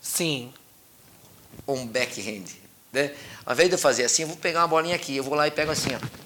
Sim. 0.00 0.52
Ou 1.66 1.76
um 1.76 1.86
backhand. 1.86 2.44
Né? 2.92 3.12
Ao 3.44 3.52
invés 3.52 3.68
de 3.68 3.74
eu 3.74 3.78
fazer 3.78 4.04
assim, 4.04 4.22
eu 4.22 4.28
vou 4.28 4.36
pegar 4.36 4.60
uma 4.60 4.68
bolinha 4.68 4.94
aqui, 4.94 5.16
eu 5.16 5.24
vou 5.24 5.34
lá 5.34 5.46
e 5.48 5.50
pego 5.50 5.72
assim, 5.72 5.90
ó. 5.94 6.24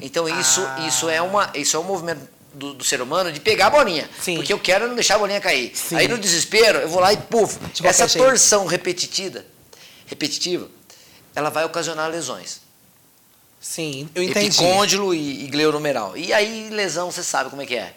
Então 0.00 0.28
isso, 0.28 0.64
ah. 0.64 0.86
isso, 0.86 1.08
é, 1.08 1.20
uma, 1.20 1.50
isso 1.54 1.76
é 1.76 1.80
um 1.80 1.84
movimento 1.84 2.26
do, 2.58 2.74
do, 2.74 2.84
ser 2.84 3.00
humano 3.00 3.32
de 3.32 3.40
pegar 3.40 3.68
a 3.68 3.70
bolinha. 3.70 4.08
Sim. 4.20 4.36
Porque 4.36 4.52
eu 4.52 4.58
quero 4.58 4.88
não 4.88 4.94
deixar 4.94 5.14
a 5.14 5.18
bolinha 5.18 5.40
cair. 5.40 5.72
Sim. 5.74 5.96
Aí 5.96 6.08
no 6.08 6.18
desespero, 6.18 6.78
eu 6.78 6.88
vou 6.88 7.00
lá 7.00 7.12
e 7.12 7.16
puf. 7.16 7.58
Tipo 7.72 7.88
essa 7.88 8.08
torção 8.08 8.66
repetitiva, 8.66 9.44
repetitiva, 10.06 10.68
ela 11.34 11.50
vai 11.50 11.64
ocasionar 11.64 12.10
lesões. 12.10 12.60
Sim, 13.60 14.08
eu 14.14 14.22
entendi. 14.22 14.46
Epicôndilo 14.46 15.14
e, 15.14 15.44
e 15.44 15.48
gleuromeral. 15.48 16.16
E 16.16 16.32
aí, 16.32 16.68
lesão, 16.70 17.10
você 17.10 17.22
sabe 17.22 17.50
como 17.50 17.62
é 17.62 17.66
que 17.66 17.76
é. 17.76 17.94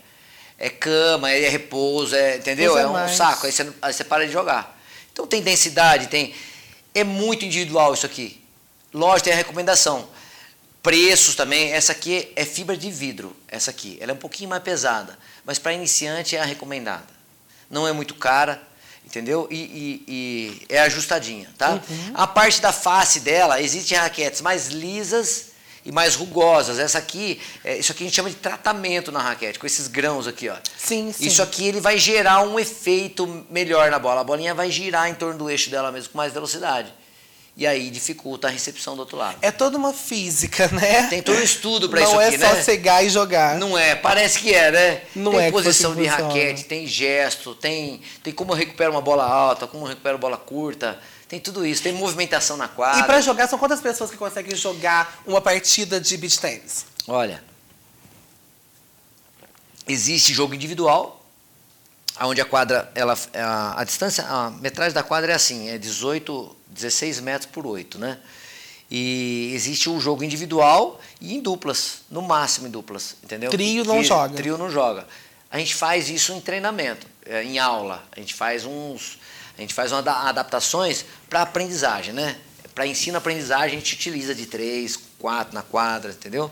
É 0.58 0.70
cama, 0.70 1.32
é 1.32 1.50
repouso, 1.50 2.16
é, 2.16 2.38
entendeu? 2.38 2.74
Usa 2.74 2.82
É 2.82 2.88
um 2.88 2.94
mais. 2.94 3.12
saco, 3.12 3.46
aí 3.46 3.52
você, 3.52 3.72
aí 3.82 3.94
você 3.94 4.04
para 4.04 4.26
de 4.26 4.32
jogar. 4.32 4.80
Então 5.12 5.26
tem 5.26 5.42
densidade, 5.42 6.08
tem. 6.08 6.34
É 6.94 7.04
muito 7.04 7.46
individual 7.46 7.94
isso 7.94 8.06
aqui. 8.06 8.42
Lógico, 8.94 9.26
tem 9.26 9.34
a 9.34 9.38
recomendação. 9.38 10.08
Preços 10.84 11.36
também. 11.36 11.72
Essa 11.74 11.92
aqui 11.92 12.32
é 12.36 12.44
fibra 12.46 12.76
de 12.76 12.90
vidro. 12.92 13.36
Essa 13.48 13.70
aqui. 13.72 13.98
Ela 14.02 14.12
é 14.12 14.14
um 14.14 14.18
pouquinho 14.18 14.50
mais 14.50 14.64
pesada. 14.64 15.18
Mas 15.46 15.60
para 15.60 15.74
iniciante 15.74 16.36
é 16.36 16.42
a 16.42 16.46
recomendada. 16.46 17.08
Não 17.70 17.88
é 17.88 17.92
muito 17.94 18.16
cara, 18.16 18.62
entendeu? 19.06 19.48
E, 19.52 19.56
e- 19.56 20.04
e 20.08 20.62
é 20.70 20.80
ajustadinha, 20.82 21.50
tá? 21.58 21.74
Uhum. 21.90 22.12
A 22.14 22.28
parte 22.28 22.60
da 22.62 22.74
face 22.74 23.20
dela, 23.22 23.62
existem 23.62 23.98
raquetes 23.98 24.42
mais 24.42 24.68
lisas 24.68 25.52
e 25.86 25.92
mais 25.92 26.16
rugosas. 26.16 26.80
Essa 26.80 26.98
aqui, 26.98 27.40
é, 27.64 27.78
isso 27.78 27.92
aqui 27.92 28.04
a 28.04 28.08
gente 28.08 28.16
chama 28.16 28.30
de 28.30 28.36
tratamento 28.36 29.12
na 29.12 29.22
raquete, 29.22 29.58
com 29.58 29.66
esses 29.66 29.88
grãos 29.88 30.28
aqui, 30.28 30.50
ó. 30.50 30.56
Sim, 30.78 31.14
sim. 31.14 31.26
Isso 31.28 31.42
aqui 31.42 31.66
ele 31.68 31.80
vai 31.80 31.98
gerar 31.98 32.42
um 32.44 32.60
efeito 32.60 33.46
melhor 33.50 33.90
na 33.90 33.98
bola. 34.00 34.22
A 34.22 34.24
bolinha 34.24 34.54
vai 34.54 34.70
girar 34.70 35.10
em 35.10 35.14
torno 35.16 35.38
do 35.40 35.50
eixo 35.50 35.70
dela 35.70 35.92
mesmo 35.92 36.10
com 36.12 36.18
mais 36.18 36.34
velocidade. 36.34 36.94
E 37.56 37.68
aí 37.68 37.90
dificulta 37.90 38.48
a 38.48 38.50
recepção 38.50 38.96
do 38.96 39.02
outro 39.02 39.18
lado. 39.18 39.38
É 39.42 39.52
toda 39.52 39.78
uma 39.78 39.94
física, 39.94 40.68
né? 40.70 41.08
Tem 41.08 41.22
todo 41.22 41.38
um 41.38 41.44
estudo 41.44 41.90
para 41.90 42.00
Não 42.00 42.08
isso 42.08 42.22
é 42.22 42.28
aqui, 42.28 42.40
só 42.40 42.54
né? 42.54 42.64
cegar 42.64 43.06
e 43.06 43.10
jogar. 43.10 43.58
Não 43.58 43.78
é, 43.78 43.94
parece 43.94 44.40
que 44.40 44.54
é, 44.54 44.72
né? 44.72 45.02
Não 45.16 45.34
tem 45.34 45.42
é 45.42 45.52
posição 45.52 45.94
de 45.94 46.06
raquete, 46.06 46.64
tem 46.64 46.88
gesto, 46.88 47.54
tem, 47.54 48.02
tem 48.24 48.34
como 48.34 48.54
eu 48.54 48.56
recupero 48.56 48.92
uma 48.92 49.02
bola 49.02 49.26
alta, 49.26 49.68
como 49.68 49.84
eu 49.84 49.90
recupero 49.90 50.18
bola 50.18 50.38
curta, 50.38 50.98
tem 51.28 51.40
tudo 51.40 51.66
isso, 51.66 51.84
tem 51.84 51.94
movimentação 51.94 52.58
na 52.58 52.68
quadra. 52.68 53.02
E 53.02 53.04
pra 53.04 53.22
jogar, 53.22 53.48
são 53.48 53.60
quantas 53.60 53.82
pessoas 53.82 54.10
que 54.10 54.18
conseguem 54.18 54.56
jogar 54.56 55.22
uma 55.26 55.42
partida 55.42 56.00
de 56.00 56.18
beach 56.18 56.40
tennis? 56.40 56.86
Olha, 57.08 57.44
existe 59.88 60.34
jogo 60.34 60.54
individual, 60.54 61.21
onde 62.28 62.42
a 62.42 62.46
quadra, 62.46 62.92
ela, 62.94 63.18
a, 63.34 63.82
a 63.82 63.84
distância, 63.84 64.24
a 64.28 64.50
metragem 64.50 64.94
da 64.94 65.04
quadra 65.04 65.32
é 65.32 65.36
assim, 65.36 65.70
é 65.70 65.78
18, 65.78 66.56
16 66.68 67.20
metros 67.20 67.50
por 67.52 67.66
8, 67.66 67.98
né? 67.98 68.18
E 68.90 69.52
existe 69.56 69.90
o 69.90 70.00
jogo 70.02 70.24
individual 70.24 71.00
e 71.22 71.34
em 71.36 71.40
duplas, 71.40 72.00
no 72.10 72.22
máximo 72.22 72.68
em 72.68 72.70
duplas, 72.70 73.16
entendeu? 73.24 73.50
Trio 73.50 73.86
não 73.86 74.04
joga. 74.04 74.36
Trio 74.36 74.58
não 74.58 74.70
joga. 74.70 75.08
A 75.50 75.58
gente 75.58 75.74
faz 75.74 76.10
isso 76.10 76.34
em 76.34 76.42
treinamento, 76.42 77.08
é, 77.26 77.44
em 77.44 77.58
aula. 77.58 78.04
A 78.12 78.20
gente 78.20 78.34
faz 78.34 78.66
uns, 78.66 79.18
a 79.58 79.62
gente 79.62 79.74
faz 79.74 79.92
uma 79.94 80.00
ada- 80.00 80.28
adaptações 80.30 81.06
para 81.30 81.42
aprendizagem, 81.42 82.14
né? 82.14 82.38
Para 82.76 82.86
ensino-aprendizagem 82.86 83.78
a 83.78 83.80
gente 83.80 83.96
utiliza 83.96 84.36
de 84.36 84.46
três, 84.46 85.00
quatro 85.18 85.54
na 85.54 85.62
quadra, 85.62 86.12
entendeu? 86.12 86.52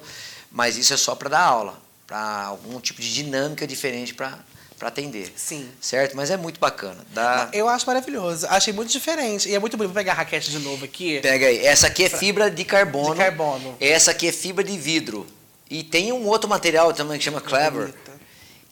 Mas 0.49 0.77
isso 0.77 0.93
é 0.93 0.97
só 0.97 1.15
para 1.15 1.29
dar 1.29 1.41
aula, 1.41 1.79
para 2.07 2.43
algum 2.45 2.79
tipo 2.79 3.01
de 3.01 3.13
dinâmica 3.13 3.67
diferente 3.67 4.13
para 4.13 4.39
para 4.79 4.87
atender. 4.87 5.31
Sim. 5.35 5.69
Certo? 5.81 6.15
Mas 6.15 6.31
é 6.31 6.37
muito 6.37 6.59
bacana. 6.59 6.97
Dá... 7.13 7.49
Eu 7.51 7.67
acho 7.67 7.85
maravilhoso. 7.85 8.47
Achei 8.49 8.71
muito 8.71 8.89
diferente. 8.89 9.49
E 9.49 9.53
é 9.53 9.59
muito 9.59 9.75
bonito. 9.75 9.91
Vou 9.91 9.95
pegar 9.95 10.13
a 10.13 10.15
raquete 10.15 10.49
de 10.49 10.59
novo 10.59 10.85
aqui. 10.85 11.19
Pega 11.19 11.47
aí. 11.47 11.63
Essa 11.65 11.87
aqui 11.87 12.05
é 12.05 12.09
fibra 12.09 12.49
de 12.49 12.63
carbono. 12.63 13.11
De 13.11 13.17
carbono. 13.17 13.75
Essa 13.79 14.11
aqui 14.11 14.29
é 14.29 14.31
fibra 14.31 14.63
de 14.63 14.77
vidro. 14.77 15.27
E 15.69 15.83
tem 15.83 16.13
um 16.13 16.25
outro 16.25 16.49
material 16.49 16.93
também 16.93 17.19
que 17.19 17.25
chama 17.25 17.41
Clever, 17.41 17.93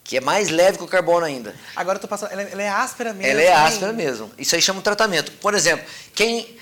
que 0.02 0.16
é 0.16 0.20
mais 0.20 0.48
leve 0.48 0.78
que 0.78 0.84
o 0.84 0.88
carbono 0.88 1.26
ainda. 1.26 1.54
Agora 1.76 1.98
eu 1.98 2.00
tô 2.00 2.08
passando. 2.08 2.32
Ela, 2.32 2.42
ela 2.42 2.62
é 2.62 2.68
áspera 2.68 3.12
mesmo. 3.12 3.30
Ela 3.30 3.42
é 3.42 3.46
hein? 3.46 3.52
áspera 3.52 3.92
mesmo. 3.92 4.32
Isso 4.38 4.56
aí 4.56 4.62
chama 4.62 4.80
um 4.80 4.82
tratamento. 4.82 5.30
Por 5.32 5.54
exemplo, 5.54 5.86
quem, 6.14 6.56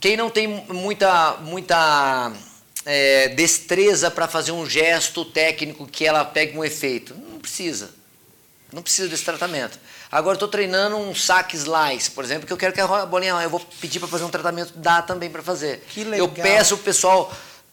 quem 0.00 0.16
não 0.16 0.30
tem 0.30 0.48
muita, 0.48 1.36
muita 1.42 2.32
é, 2.86 3.28
destreza 3.28 4.10
para 4.10 4.26
fazer 4.26 4.50
um 4.50 4.68
gesto 4.68 5.24
técnico 5.26 5.86
que 5.86 6.06
ela 6.06 6.24
pegue 6.24 6.56
um 6.58 6.64
efeito, 6.64 7.14
não 7.14 7.38
precisa. 7.38 8.01
Não 8.72 8.82
precisa 8.82 9.08
desse 9.08 9.24
tratamento. 9.24 9.78
Agora 10.10 10.32
eu 10.32 10.36
estou 10.36 10.48
treinando 10.48 10.96
um 10.96 11.14
saque 11.14 11.56
slice, 11.56 12.10
por 12.10 12.24
exemplo, 12.24 12.46
que 12.46 12.52
eu 12.52 12.56
quero 12.56 12.72
que 12.72 12.80
a 12.80 13.06
bolinha, 13.06 13.34
eu 13.42 13.50
vou 13.50 13.60
pedir 13.80 13.98
para 13.98 14.08
fazer 14.08 14.24
um 14.24 14.30
tratamento, 14.30 14.72
dá 14.76 15.02
também 15.02 15.28
para 15.28 15.42
fazer. 15.42 15.84
Que 15.88 16.04
legal. 16.04 16.26
Eu 16.26 16.28
peço 16.28 16.76
o 16.76 16.78
pessoal, 16.78 17.30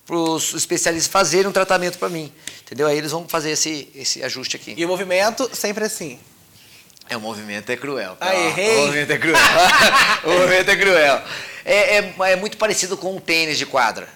para 0.10 0.18
os 0.18 0.56
especialistas 0.56 1.12
fazerem 1.12 1.48
um 1.48 1.52
tratamento 1.52 2.00
para 2.00 2.10
mim. 2.10 2.34
Entendeu? 2.64 2.88
Aí 2.88 2.98
eles 2.98 3.12
vão 3.12 3.28
fazer 3.28 3.52
esse, 3.52 3.88
esse 3.94 4.24
ajuste 4.24 4.56
aqui. 4.56 4.74
E 4.76 4.84
o 4.84 4.88
movimento 4.88 5.50
sempre 5.54 5.86
assim. 5.86 6.20
É, 7.08 7.16
o 7.16 7.22
movimento 7.22 7.70
é 7.72 7.78
cruel. 7.78 8.18
Ah, 8.20 8.30
Ó, 8.30 8.34
errei. 8.34 8.76
O 8.76 8.86
movimento 8.88 9.12
é 9.12 9.18
cruel. 9.18 9.38
o 10.26 10.30
movimento 10.30 10.70
é 10.70 10.76
cruel. 10.76 11.22
É, 11.64 11.98
é, 11.98 12.14
é 12.32 12.36
muito 12.36 12.58
parecido 12.58 12.98
com 12.98 13.16
o 13.16 13.22
tênis 13.22 13.58
de 13.58 13.66
quadra. 13.66 14.08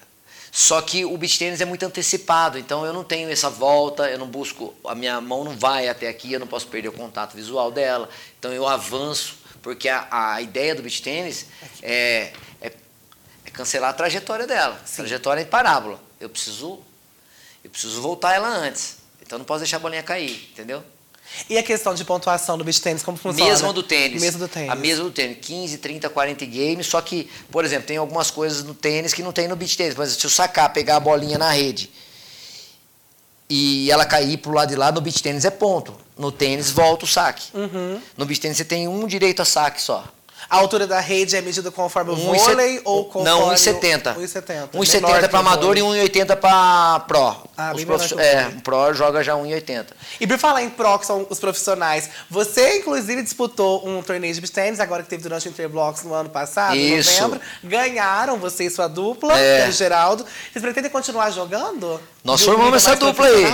Só 0.56 0.80
que 0.80 1.04
o 1.04 1.18
beach 1.18 1.36
tênis 1.36 1.60
é 1.60 1.64
muito 1.64 1.84
antecipado, 1.84 2.56
então 2.56 2.86
eu 2.86 2.92
não 2.92 3.02
tenho 3.02 3.28
essa 3.28 3.50
volta, 3.50 4.08
eu 4.08 4.16
não 4.16 4.28
busco, 4.28 4.72
a 4.84 4.94
minha 4.94 5.20
mão 5.20 5.42
não 5.42 5.58
vai 5.58 5.88
até 5.88 6.06
aqui, 6.06 6.32
eu 6.32 6.38
não 6.38 6.46
posso 6.46 6.68
perder 6.68 6.90
o 6.90 6.92
contato 6.92 7.34
visual 7.34 7.72
dela. 7.72 8.08
Então 8.38 8.52
eu 8.52 8.64
avanço, 8.64 9.36
porque 9.60 9.88
a, 9.88 10.06
a 10.10 10.40
ideia 10.40 10.72
do 10.72 10.80
beach 10.80 11.02
tênis 11.02 11.46
é, 11.82 12.32
é, 12.60 12.72
é 13.44 13.50
cancelar 13.50 13.90
a 13.90 13.92
trajetória 13.94 14.46
dela. 14.46 14.80
A 14.80 14.96
trajetória 14.96 15.42
em 15.42 15.46
parábola. 15.46 16.00
Eu 16.20 16.30
preciso, 16.30 16.80
eu 17.64 17.68
preciso 17.68 18.00
voltar 18.00 18.34
ela 18.34 18.46
antes. 18.46 18.98
Então 19.20 19.34
eu 19.34 19.40
não 19.40 19.46
posso 19.46 19.58
deixar 19.58 19.78
a 19.78 19.80
bolinha 19.80 20.04
cair, 20.04 20.50
entendeu? 20.52 20.84
E 21.48 21.58
a 21.58 21.62
questão 21.62 21.94
de 21.94 22.04
pontuação 22.04 22.56
do 22.56 22.64
beach 22.64 22.80
tênis, 22.80 23.02
como 23.02 23.16
funciona? 23.16 23.50
Mesma 23.50 23.72
do 23.72 23.82
tênis. 23.82 24.22
Mesmo 24.22 24.38
do 24.38 24.48
tênis. 24.48 24.70
A 24.70 24.74
mesma 24.74 25.04
do 25.04 25.10
tênis. 25.10 25.38
15, 25.40 25.78
30, 25.78 26.08
40 26.08 26.46
games. 26.46 26.86
Só 26.86 27.00
que, 27.00 27.28
por 27.50 27.64
exemplo, 27.64 27.86
tem 27.86 27.96
algumas 27.96 28.30
coisas 28.30 28.62
no 28.62 28.74
tênis 28.74 29.12
que 29.12 29.22
não 29.22 29.32
tem 29.32 29.48
no 29.48 29.56
beach 29.56 29.76
tênis. 29.76 29.94
Por 29.94 30.02
exemplo, 30.02 30.20
se 30.20 30.26
eu 30.26 30.30
sacar, 30.30 30.72
pegar 30.72 30.96
a 30.96 31.00
bolinha 31.00 31.38
na 31.38 31.50
rede 31.50 31.90
e 33.48 33.90
ela 33.90 34.04
cair 34.04 34.38
pro 34.38 34.52
lado 34.52 34.70
de 34.70 34.76
lá, 34.76 34.90
no 34.90 35.00
beach 35.00 35.22
tênis 35.22 35.44
é 35.44 35.50
ponto. 35.50 35.94
No 36.16 36.32
tênis 36.32 36.70
volta 36.70 37.04
o 37.04 37.08
saque. 37.08 37.44
Uhum. 37.54 38.00
No 38.16 38.24
beach 38.24 38.40
tênis 38.40 38.56
você 38.56 38.64
tem 38.64 38.88
um 38.88 39.06
direito 39.06 39.42
a 39.42 39.44
saque 39.44 39.80
só. 39.82 40.04
A 40.48 40.56
altura 40.56 40.86
da 40.86 41.00
rede 41.00 41.36
é 41.36 41.40
medida 41.40 41.70
conforme 41.70 42.10
o 42.12 42.16
vôlei 42.16 42.80
ou 42.84 43.04
conforme... 43.06 43.28
Não, 43.28 43.48
o- 43.48 43.52
1,70. 43.52 44.14
1,70. 44.16 44.68
1,70 44.74 44.94
Menor 44.94 45.20
que 45.20 45.28
para 45.28 45.38
amador 45.40 45.76
e 45.76 45.80
1,80 45.80 46.36
para 46.36 47.00
pro. 47.00 47.36
Ah, 47.56 47.72
Os 47.74 48.12
o 48.12 48.20
é, 48.20 48.48
o 48.56 48.60
pro 48.60 48.92
joga 48.94 49.22
já 49.22 49.34
1,80. 49.34 49.86
E 50.20 50.26
por 50.26 50.38
falar 50.38 50.62
em 50.62 50.70
pro, 50.70 50.98
que 50.98 51.06
são 51.06 51.26
os 51.30 51.38
profissionais, 51.38 52.10
você, 52.28 52.78
inclusive, 52.78 53.22
disputou 53.22 53.86
um 53.88 54.02
torneio 54.02 54.34
de 54.34 54.40
beach 54.40 54.52
tennis, 54.52 54.80
agora 54.80 55.02
que 55.02 55.08
teve 55.08 55.22
durante 55.22 55.48
o 55.48 55.50
Interblocks 55.50 56.02
no 56.04 56.14
ano 56.14 56.28
passado, 56.30 56.76
Isso. 56.76 57.10
em 57.10 57.20
novembro. 57.22 57.40
Ganharam, 57.62 58.36
você 58.38 58.64
e 58.64 58.70
sua 58.70 58.88
dupla, 58.88 59.38
É. 59.38 59.68
o 59.68 59.72
Geraldo. 59.72 60.24
Vocês 60.52 60.62
pretendem 60.62 60.90
continuar 60.90 61.30
jogando? 61.30 62.00
Nós 62.22 62.42
formamos 62.42 62.76
essa 62.84 62.96
dupla 62.96 63.26
aí. 63.26 63.44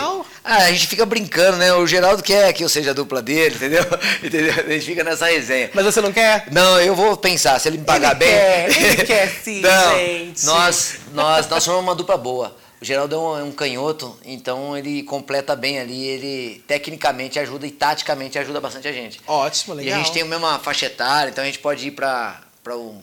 Ah, 0.43 0.65
a 0.65 0.73
gente 0.73 0.87
fica 0.87 1.05
brincando, 1.05 1.59
né? 1.59 1.73
O 1.75 1.87
Geraldo 1.87 2.23
quer 2.23 2.53
que 2.53 2.65
eu 2.65 2.69
seja 2.69 2.91
a 2.91 2.95
dupla 2.95 3.21
dele, 3.21 3.55
entendeu? 3.57 3.85
entendeu? 4.25 4.55
A 4.67 4.71
gente 4.73 4.87
fica 4.87 5.05
nessa 5.05 5.27
resenha. 5.27 5.71
Mas 5.75 5.85
você 5.85 6.01
não 6.01 6.13
quer? 6.13 6.47
Não, 6.51 6.81
eu 6.81 6.95
vou 6.95 7.17
pensar, 7.17 7.59
se 7.59 7.69
ele 7.69 7.79
me 7.79 7.85
pagar 7.85 8.11
Ele 8.13 8.19
bem. 8.21 8.29
quer, 8.29 8.83
ele 8.83 9.05
quer 9.05 9.29
sim, 9.29 9.61
Não, 9.61 9.97
gente. 9.99 10.47
Nós, 10.47 10.95
nós, 11.13 11.49
nós 11.49 11.63
somos 11.63 11.83
uma 11.83 11.95
dupla 11.95 12.17
boa. 12.17 12.57
O 12.81 12.85
Geraldo 12.85 13.15
é 13.15 13.19
um, 13.19 13.39
é 13.39 13.43
um 13.43 13.53
canhoto, 13.53 14.19
então 14.25 14.75
ele 14.77 15.03
completa 15.03 15.55
bem 15.55 15.79
ali, 15.79 16.03
ele 16.07 16.65
tecnicamente 16.67 17.39
ajuda 17.39 17.67
e 17.67 17.71
taticamente 17.71 18.39
ajuda 18.39 18.59
bastante 18.59 18.89
a 18.89 18.93
gente. 18.93 19.21
Ótimo, 19.27 19.75
E 19.75 19.85
legal. 19.85 20.01
a 20.01 20.03
gente 20.03 20.13
tem 20.15 20.23
a 20.23 20.25
mesma 20.25 20.59
faixa 20.59 20.87
etária, 20.87 21.31
então 21.31 21.45
a 21.45 21.47
gente 21.47 21.59
pode 21.59 21.87
ir 21.89 21.91
para 21.91 22.41
um, 22.71 22.99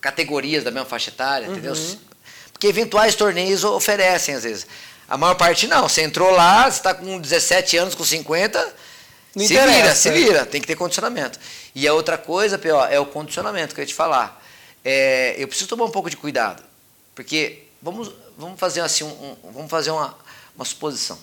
categorias 0.00 0.64
da 0.64 0.70
mesma 0.70 0.88
faixa 0.88 1.10
etária, 1.10 1.46
entendeu? 1.46 1.74
Uhum. 1.74 1.96
Porque 2.52 2.66
eventuais 2.66 3.14
torneios 3.14 3.62
oferecem, 3.62 4.34
às 4.34 4.44
vezes. 4.44 4.66
A 5.12 5.18
maior 5.18 5.34
parte 5.34 5.66
não. 5.66 5.86
Você 5.90 6.00
entrou 6.00 6.30
lá, 6.30 6.62
você 6.70 6.78
está 6.78 6.94
com 6.94 7.18
17 7.20 7.76
anos, 7.76 7.94
com 7.94 8.02
50, 8.02 8.74
Não 9.36 9.46
se 9.46 9.52
vira, 9.54 9.94
se 9.94 10.10
vira. 10.10 10.46
Tem 10.46 10.58
que 10.58 10.66
ter 10.66 10.74
condicionamento. 10.74 11.38
E 11.74 11.86
a 11.86 11.92
outra 11.92 12.16
coisa, 12.16 12.56
P.O., 12.58 12.82
é 12.86 12.98
o 12.98 13.04
condicionamento 13.04 13.74
que 13.74 13.80
eu 13.80 13.82
ia 13.82 13.86
te 13.86 13.92
falar. 13.94 14.42
É, 14.82 15.34
eu 15.36 15.46
preciso 15.46 15.68
tomar 15.68 15.84
um 15.84 15.90
pouco 15.90 16.08
de 16.08 16.16
cuidado. 16.16 16.62
Porque, 17.14 17.64
vamos, 17.82 18.10
vamos 18.38 18.58
fazer 18.58 18.80
assim, 18.80 19.04
um- 19.04 19.36
um- 19.44 19.52
vamos 19.52 19.70
fazer 19.70 19.90
uma, 19.90 20.16
uma 20.56 20.64
suposição. 20.64 21.18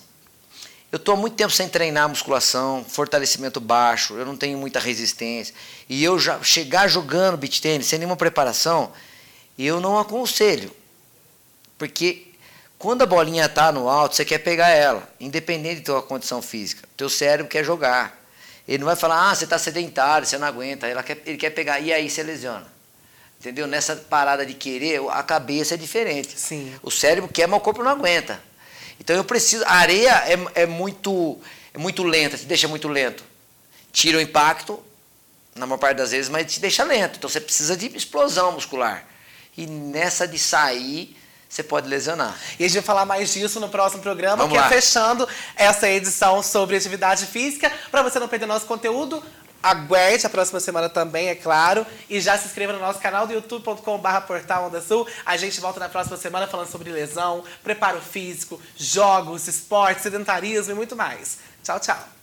Eu 0.92 0.96
estou 0.96 1.14
há 1.14 1.16
muito 1.16 1.34
tempo 1.34 1.52
sem 1.52 1.68
treinar 1.68 2.08
musculação, 2.08 2.84
fortalecimento 2.88 3.58
baixo, 3.58 4.14
eu 4.16 4.24
não 4.24 4.36
tenho 4.36 4.56
muita 4.56 4.78
resistência. 4.78 5.52
E 5.88 6.04
eu 6.04 6.16
já 6.16 6.40
chegar 6.44 6.86
jogando 6.86 7.36
beach 7.36 7.60
tênis 7.60 7.88
sem 7.88 7.98
nenhuma 7.98 8.16
preparação, 8.16 8.92
eu 9.58 9.80
não 9.80 9.98
aconselho. 9.98 10.70
Porque 11.76 12.28
quando 12.80 13.02
a 13.02 13.06
bolinha 13.06 13.44
está 13.44 13.70
no 13.70 13.90
alto, 13.90 14.16
você 14.16 14.24
quer 14.24 14.38
pegar 14.38 14.70
ela, 14.70 15.06
independente 15.20 15.80
da 15.80 15.84
tua 15.84 16.02
condição 16.02 16.40
física. 16.40 16.88
Teu 16.96 17.10
cérebro 17.10 17.46
quer 17.46 17.62
jogar. 17.62 18.18
Ele 18.66 18.78
não 18.78 18.86
vai 18.86 18.96
falar, 18.96 19.30
ah, 19.30 19.34
você 19.34 19.44
está 19.44 19.58
sedentário, 19.58 20.26
você 20.26 20.38
não 20.38 20.46
aguenta. 20.46 20.86
Ela 20.86 21.02
quer, 21.02 21.20
ele 21.26 21.36
quer 21.36 21.50
pegar, 21.50 21.78
e 21.78 21.92
aí 21.92 22.08
você 22.08 22.22
lesiona. 22.22 22.66
Entendeu? 23.38 23.66
Nessa 23.66 23.94
parada 23.96 24.46
de 24.46 24.54
querer, 24.54 24.98
a 25.10 25.22
cabeça 25.22 25.74
é 25.74 25.76
diferente. 25.76 26.40
Sim. 26.40 26.74
O 26.82 26.90
cérebro 26.90 27.30
quer, 27.30 27.46
mas 27.46 27.60
o 27.60 27.62
corpo 27.62 27.82
não 27.82 27.90
aguenta. 27.90 28.42
Então 28.98 29.14
eu 29.14 29.24
preciso. 29.24 29.62
A 29.66 29.74
areia 29.74 30.12
é, 30.26 30.62
é 30.62 30.66
muito, 30.66 31.38
é 31.74 31.78
muito 31.78 32.02
lenta, 32.02 32.38
te 32.38 32.46
deixa 32.46 32.66
muito 32.66 32.88
lento. 32.88 33.22
Tira 33.92 34.16
o 34.16 34.22
impacto, 34.22 34.82
na 35.54 35.66
maior 35.66 35.78
parte 35.78 35.98
das 35.98 36.12
vezes, 36.12 36.30
mas 36.30 36.50
te 36.50 36.58
deixa 36.58 36.82
lento. 36.84 37.18
Então 37.18 37.28
você 37.28 37.42
precisa 37.42 37.76
de 37.76 37.94
explosão 37.94 38.52
muscular. 38.52 39.04
E 39.54 39.66
nessa 39.66 40.26
de 40.26 40.38
sair, 40.38 41.14
você 41.50 41.64
pode 41.64 41.88
lesionar. 41.88 42.38
E 42.60 42.64
a 42.64 42.68
gente 42.68 42.76
vai 42.76 42.84
falar 42.84 43.04
mais 43.04 43.32
disso 43.32 43.58
no 43.58 43.68
próximo 43.68 44.00
programa, 44.00 44.36
Vamos 44.36 44.52
que 44.52 44.56
é 44.58 44.60
lá. 44.60 44.68
fechando 44.68 45.28
essa 45.56 45.88
edição 45.88 46.42
sobre 46.44 46.76
atividade 46.76 47.26
física. 47.26 47.70
Para 47.90 48.02
você 48.02 48.20
não 48.20 48.28
perder 48.28 48.46
nosso 48.46 48.66
conteúdo, 48.66 49.20
aguarde 49.60 50.24
a 50.24 50.30
próxima 50.30 50.60
semana 50.60 50.88
também, 50.88 51.28
é 51.28 51.34
claro. 51.34 51.84
E 52.08 52.20
já 52.20 52.38
se 52.38 52.46
inscreva 52.46 52.72
no 52.72 52.78
nosso 52.78 53.00
canal 53.00 53.26
do 53.26 53.32
youtube.com.br 53.32 54.20
portal 54.28 54.68
Onda 54.68 54.80
Sul. 54.80 55.06
A 55.26 55.36
gente 55.36 55.60
volta 55.60 55.80
na 55.80 55.88
próxima 55.88 56.16
semana 56.16 56.46
falando 56.46 56.70
sobre 56.70 56.88
lesão, 56.92 57.42
preparo 57.64 58.00
físico, 58.00 58.60
jogos, 58.76 59.48
esporte, 59.48 60.02
sedentarismo 60.02 60.70
e 60.72 60.76
muito 60.76 60.94
mais. 60.94 61.38
Tchau, 61.64 61.80
tchau. 61.80 62.19